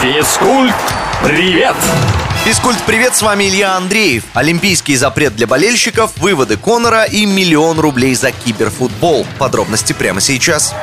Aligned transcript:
Физкульт, 0.00 0.74
привет! 1.22 1.76
Физкульт, 2.42 2.78
привет, 2.86 3.14
с 3.14 3.20
вами 3.20 3.44
Илья 3.50 3.76
Андреев. 3.76 4.24
Олимпийский 4.32 4.96
запрет 4.96 5.36
для 5.36 5.46
болельщиков, 5.46 6.16
выводы 6.16 6.56
Конора 6.56 7.04
и 7.04 7.26
миллион 7.26 7.78
рублей 7.78 8.14
за 8.14 8.32
киберфутбол. 8.32 9.26
Подробности 9.38 9.92
прямо 9.92 10.22
сейчас. 10.22 10.74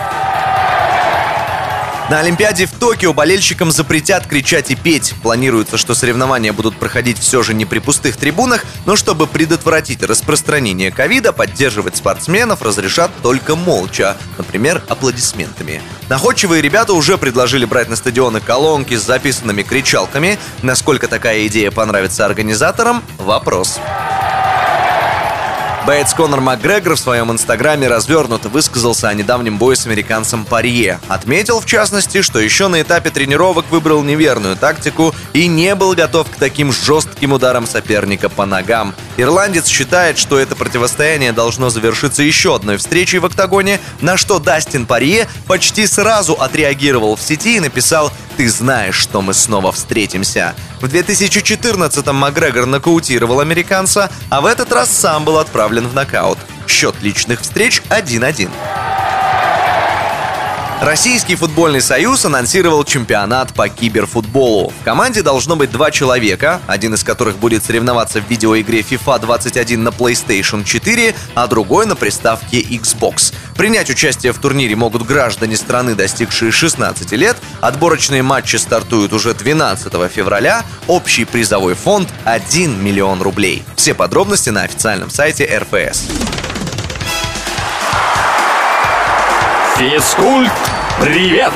На 2.10 2.22
Олимпиаде 2.22 2.68
в 2.68 2.72
Токио 2.72 3.12
болельщикам 3.14 3.70
запретят 3.70 4.28
кричать 4.28 4.72
и 4.72 4.76
петь. 4.76 5.14
Планируется, 5.22 5.76
что 5.76 5.94
соревнования 5.94 6.54
будут 6.54 6.78
проходить 6.78 7.20
все 7.20 7.44
же 7.44 7.54
не 7.54 7.66
при 7.66 7.80
пустых 7.80 8.16
трибунах, 8.16 8.64
но 8.86 8.96
чтобы 8.96 9.28
предотвратить 9.28 10.02
распространение 10.04 10.90
ковида, 10.90 11.34
поддерживать 11.34 11.98
спортсменов 11.98 12.62
разрешат 12.62 13.12
только 13.22 13.58
молча, 13.58 14.16
например, 14.38 14.82
аплодисментами. 14.88 15.82
Находчивые 16.08 16.62
ребята 16.62 16.94
уже 16.94 17.18
предложили 17.18 17.66
брать 17.66 17.90
на 17.90 17.98
стадионы 17.98 18.40
колонки 18.40 18.96
с 18.96 19.04
записанными 19.04 19.64
кричалками. 19.64 20.40
Насколько 20.62 21.10
такая 21.10 21.46
идея 21.48 21.72
понравится 21.72 22.26
организаторам– 22.26 23.04
вопрос. 23.18 23.82
Боец 25.88 26.14
Конор 26.14 26.42
Макгрегор 26.42 26.98
в 26.98 27.00
своем 27.00 27.32
инстаграме 27.32 27.88
развернуто 27.88 28.50
высказался 28.50 29.08
о 29.08 29.14
недавнем 29.14 29.58
бое 29.58 29.78
с 29.78 29.86
американцем 29.86 30.44
Парье. 30.44 31.00
Отметил, 31.08 31.62
в 31.62 31.66
частности, 31.66 32.22
что 32.22 32.40
еще 32.40 32.68
на 32.68 32.82
этапе 32.82 33.10
тренировок 33.10 33.72
выбрал 33.72 34.04
неверную 34.04 34.58
тактику 34.58 35.16
и 35.32 35.48
не 35.48 35.76
был 35.76 35.94
готов 35.94 36.30
к 36.30 36.36
таким 36.36 36.74
жестким 36.74 37.32
ударам 37.32 37.66
соперника 37.66 38.28
по 38.28 38.46
ногам. 38.46 38.94
Ирландец 39.16 39.68
считает, 39.68 40.18
что 40.18 40.38
это 40.38 40.58
противостояние 40.58 41.32
должно 41.32 41.70
завершиться 41.70 42.22
еще 42.22 42.56
одной 42.56 42.76
встречей 42.76 43.20
в 43.20 43.26
октагоне, 43.26 43.80
на 44.02 44.18
что 44.18 44.40
Дастин 44.40 44.88
Парье 44.88 45.30
почти 45.48 45.88
сразу 45.88 46.34
отреагировал 46.34 47.16
в 47.16 47.22
сети 47.22 47.56
и 47.56 47.62
написал 47.62 48.12
«Ты 48.38 48.50
знаешь, 48.50 48.96
что 48.96 49.24
мы 49.24 49.34
снова 49.34 49.72
встретимся». 49.72 50.54
В 50.80 50.86
2014-м 50.86 52.16
Макгрегор 52.16 52.68
нокаутировал 52.68 53.40
американца, 53.40 54.12
а 54.30 54.42
в 54.42 54.46
этот 54.46 54.72
раз 54.72 54.92
сам 54.92 55.26
был 55.26 55.40
отправлен 55.40 55.88
в 55.88 55.96
нокаут. 55.96 56.38
Счет 56.68 56.96
личных 57.02 57.42
встреч 57.42 57.82
1-1. 57.90 58.52
Российский 60.82 61.36
футбольный 61.36 61.82
союз 61.82 62.24
анонсировал 62.24 62.84
чемпионат 62.84 63.52
по 63.52 63.68
киберфутболу. 63.68 64.72
В 64.80 64.84
команде 64.84 65.24
должно 65.24 65.56
быть 65.56 65.72
два 65.72 65.90
человека, 65.90 66.62
один 66.68 66.94
из 66.94 67.04
которых 67.04 67.38
будет 67.38 67.66
соревноваться 67.66 68.22
в 68.22 68.30
видеоигре 68.30 68.82
FIFA 68.82 69.22
21 69.22 69.84
на 69.84 69.90
PlayStation 69.90 70.64
4, 70.64 71.16
а 71.34 71.48
другой 71.48 71.88
на 71.88 71.96
приставке 71.96 72.62
Xbox. 72.62 73.34
Принять 73.56 73.90
участие 73.90 74.34
в 74.34 74.38
турнире 74.38 74.76
могут 74.76 75.02
граждане 75.02 75.58
страны, 75.58 75.96
достигшие 75.96 76.52
16 76.52 77.12
лет. 77.14 77.38
Отборочные 77.60 78.22
матчи 78.22 78.58
стартуют 78.58 79.14
уже 79.14 79.34
12 79.34 79.92
февраля. 80.12 80.64
Общий 80.86 81.26
призовой 81.26 81.74
фонд 81.74 82.08
1 82.24 82.84
миллион 82.84 83.24
рублей. 83.24 83.64
Все 83.76 83.96
подробности 83.96 84.52
на 84.52 84.62
официальном 84.62 85.10
сайте 85.10 85.44
РФС. 85.58 86.47
Физкульт, 89.78 90.52
привет! 91.00 91.54